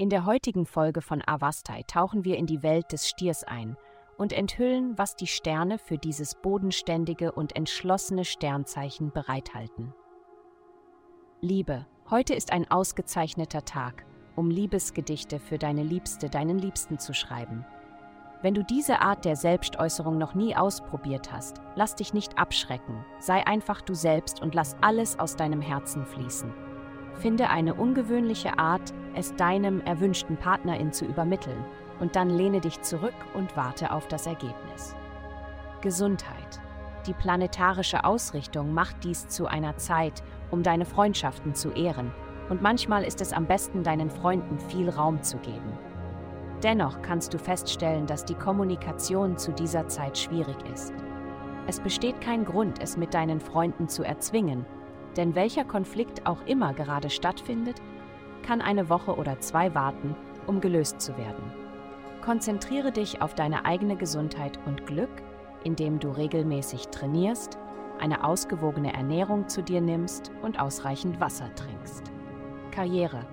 In 0.00 0.08
der 0.08 0.24
heutigen 0.24 0.64
Folge 0.64 1.02
von 1.02 1.22
Avastai 1.24 1.82
tauchen 1.86 2.24
wir 2.24 2.38
in 2.38 2.46
die 2.46 2.62
Welt 2.62 2.90
des 2.90 3.06
Stiers 3.06 3.44
ein 3.44 3.76
und 4.16 4.32
enthüllen, 4.32 4.96
was 4.96 5.14
die 5.14 5.26
Sterne 5.26 5.78
für 5.78 5.98
dieses 5.98 6.34
bodenständige 6.34 7.32
und 7.32 7.54
entschlossene 7.54 8.24
Sternzeichen 8.24 9.12
bereithalten. 9.12 9.94
Liebe, 11.42 11.86
heute 12.08 12.34
ist 12.34 12.52
ein 12.52 12.70
ausgezeichneter 12.70 13.64
Tag, 13.64 14.06
um 14.36 14.50
Liebesgedichte 14.50 15.38
für 15.38 15.58
deine 15.58 15.82
Liebste, 15.82 16.30
deinen 16.30 16.58
Liebsten 16.58 16.98
zu 16.98 17.12
schreiben. 17.12 17.66
Wenn 18.42 18.54
du 18.54 18.64
diese 18.64 19.00
Art 19.00 19.26
der 19.26 19.36
Selbstäußerung 19.36 20.16
noch 20.16 20.34
nie 20.34 20.56
ausprobiert 20.56 21.30
hast, 21.30 21.60
lass 21.76 21.94
dich 21.94 22.14
nicht 22.14 22.38
abschrecken, 22.38 23.04
sei 23.18 23.46
einfach 23.46 23.82
du 23.82 23.92
selbst 23.92 24.40
und 24.40 24.54
lass 24.54 24.76
alles 24.80 25.18
aus 25.18 25.36
deinem 25.36 25.60
Herzen 25.60 26.06
fließen. 26.06 26.69
Finde 27.20 27.50
eine 27.50 27.74
ungewöhnliche 27.74 28.58
Art, 28.58 28.94
es 29.14 29.34
deinem 29.36 29.82
erwünschten 29.82 30.38
Partnerin 30.38 30.90
zu 30.90 31.04
übermitteln, 31.04 31.64
und 32.00 32.16
dann 32.16 32.30
lehne 32.30 32.60
dich 32.60 32.80
zurück 32.80 33.14
und 33.34 33.56
warte 33.58 33.92
auf 33.92 34.08
das 34.08 34.26
Ergebnis. 34.26 34.96
Gesundheit. 35.82 36.60
Die 37.06 37.12
planetarische 37.12 38.04
Ausrichtung 38.04 38.72
macht 38.72 39.04
dies 39.04 39.28
zu 39.28 39.46
einer 39.46 39.76
Zeit, 39.76 40.22
um 40.50 40.62
deine 40.62 40.86
Freundschaften 40.86 41.54
zu 41.54 41.70
ehren, 41.72 42.10
und 42.48 42.62
manchmal 42.62 43.04
ist 43.04 43.20
es 43.20 43.34
am 43.34 43.46
besten, 43.46 43.82
deinen 43.82 44.10
Freunden 44.10 44.58
viel 44.58 44.88
Raum 44.88 45.22
zu 45.22 45.36
geben. 45.38 45.78
Dennoch 46.62 47.02
kannst 47.02 47.34
du 47.34 47.38
feststellen, 47.38 48.06
dass 48.06 48.24
die 48.24 48.34
Kommunikation 48.34 49.36
zu 49.36 49.52
dieser 49.52 49.88
Zeit 49.88 50.16
schwierig 50.16 50.56
ist. 50.72 50.94
Es 51.66 51.80
besteht 51.80 52.20
kein 52.22 52.46
Grund, 52.46 52.82
es 52.82 52.96
mit 52.96 53.12
deinen 53.12 53.40
Freunden 53.40 53.88
zu 53.88 54.02
erzwingen, 54.02 54.64
denn 55.16 55.34
welcher 55.34 55.64
Konflikt 55.64 56.26
auch 56.26 56.44
immer 56.46 56.72
gerade 56.74 57.10
stattfindet, 57.10 57.80
kann 58.42 58.60
eine 58.60 58.88
Woche 58.88 59.16
oder 59.16 59.40
zwei 59.40 59.74
warten, 59.74 60.16
um 60.46 60.60
gelöst 60.60 61.00
zu 61.00 61.16
werden. 61.16 61.52
Konzentriere 62.22 62.92
dich 62.92 63.22
auf 63.22 63.34
deine 63.34 63.64
eigene 63.64 63.96
Gesundheit 63.96 64.58
und 64.66 64.86
Glück, 64.86 65.10
indem 65.64 65.98
du 65.98 66.10
regelmäßig 66.10 66.88
trainierst, 66.88 67.58
eine 67.98 68.24
ausgewogene 68.24 68.94
Ernährung 68.94 69.48
zu 69.48 69.62
dir 69.62 69.80
nimmst 69.80 70.30
und 70.42 70.58
ausreichend 70.58 71.20
Wasser 71.20 71.54
trinkst. 71.54 72.10
Karriere. 72.70 73.26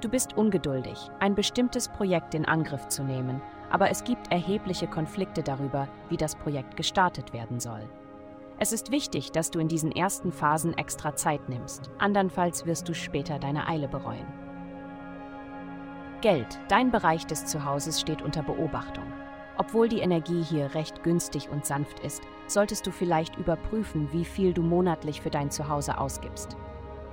Du 0.00 0.08
bist 0.08 0.36
ungeduldig, 0.36 1.10
ein 1.20 1.34
bestimmtes 1.34 1.88
Projekt 1.88 2.34
in 2.34 2.46
Angriff 2.46 2.88
zu 2.88 3.04
nehmen, 3.04 3.40
aber 3.70 3.90
es 3.90 4.02
gibt 4.02 4.32
erhebliche 4.32 4.86
Konflikte 4.86 5.42
darüber, 5.42 5.88
wie 6.08 6.16
das 6.16 6.34
Projekt 6.34 6.76
gestartet 6.76 7.32
werden 7.32 7.60
soll. 7.60 7.88
Es 8.62 8.72
ist 8.72 8.90
wichtig, 8.90 9.32
dass 9.32 9.50
du 9.50 9.58
in 9.58 9.68
diesen 9.68 9.90
ersten 9.90 10.32
Phasen 10.32 10.76
extra 10.76 11.16
Zeit 11.16 11.48
nimmst, 11.48 11.90
andernfalls 11.96 12.66
wirst 12.66 12.86
du 12.90 12.94
später 12.94 13.38
deine 13.38 13.66
Eile 13.66 13.88
bereuen. 13.88 14.26
Geld, 16.20 16.60
dein 16.68 16.90
Bereich 16.90 17.26
des 17.26 17.46
Zuhauses 17.46 17.98
steht 17.98 18.20
unter 18.20 18.42
Beobachtung. 18.42 19.06
Obwohl 19.56 19.88
die 19.88 20.00
Energie 20.00 20.42
hier 20.42 20.74
recht 20.74 21.02
günstig 21.02 21.48
und 21.48 21.64
sanft 21.64 22.00
ist, 22.00 22.22
solltest 22.48 22.86
du 22.86 22.90
vielleicht 22.90 23.34
überprüfen, 23.38 24.12
wie 24.12 24.26
viel 24.26 24.52
du 24.52 24.60
monatlich 24.60 25.22
für 25.22 25.30
dein 25.30 25.50
Zuhause 25.50 25.96
ausgibst. 25.96 26.58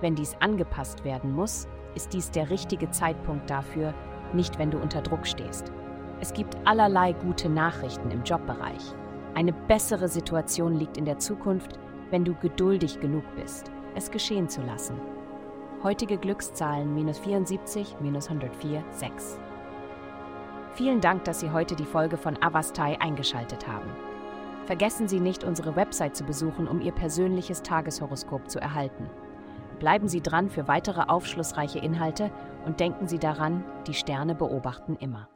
Wenn 0.00 0.14
dies 0.14 0.34
angepasst 0.40 1.04
werden 1.04 1.34
muss, 1.34 1.68
ist 1.94 2.14
dies 2.14 2.30
der 2.30 2.48
richtige 2.48 2.90
Zeitpunkt 2.90 3.50
dafür, 3.50 3.92
nicht 4.32 4.58
wenn 4.58 4.70
du 4.70 4.78
unter 4.78 5.02
Druck 5.02 5.26
stehst. 5.26 5.70
Es 6.20 6.32
gibt 6.32 6.56
allerlei 6.64 7.12
gute 7.12 7.50
Nachrichten 7.50 8.10
im 8.10 8.22
Jobbereich. 8.22 8.94
Eine 9.34 9.52
bessere 9.52 10.08
Situation 10.08 10.78
liegt 10.78 10.96
in 10.96 11.04
der 11.04 11.18
Zukunft, 11.18 11.78
wenn 12.10 12.24
du 12.24 12.34
geduldig 12.34 13.00
genug 13.00 13.24
bist, 13.34 13.70
es 13.96 14.12
geschehen 14.12 14.48
zu 14.48 14.62
lassen. 14.62 15.00
Heutige 15.82 16.18
Glückszahlen 16.18 16.94
minus 16.94 17.18
74, 17.18 17.96
minus 18.00 18.28
104, 18.28 18.84
6. 18.92 19.38
Vielen 20.74 21.00
Dank, 21.00 21.24
dass 21.24 21.40
Sie 21.40 21.50
heute 21.50 21.74
die 21.74 21.84
Folge 21.84 22.16
von 22.16 22.40
Avastai 22.40 23.00
eingeschaltet 23.00 23.66
haben. 23.66 23.90
Vergessen 24.66 25.08
Sie 25.08 25.20
nicht, 25.20 25.42
unsere 25.42 25.74
Website 25.74 26.14
zu 26.14 26.24
besuchen, 26.24 26.68
um 26.68 26.80
Ihr 26.80 26.92
persönliches 26.92 27.62
Tageshoroskop 27.62 28.48
zu 28.48 28.60
erhalten. 28.60 29.10
Bleiben 29.80 30.06
Sie 30.06 30.20
dran 30.20 30.48
für 30.48 30.68
weitere 30.68 31.02
aufschlussreiche 31.02 31.80
Inhalte 31.80 32.30
und 32.66 32.78
denken 32.78 33.08
Sie 33.08 33.18
daran, 33.18 33.64
die 33.88 33.94
Sterne 33.94 34.36
beobachten 34.36 34.96
immer. 35.00 35.28